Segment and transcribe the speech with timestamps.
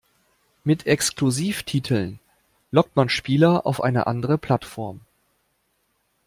[0.63, 2.19] Mit Exklusivtiteln
[2.71, 5.01] lockt man Spieler auf eine andere Plattform.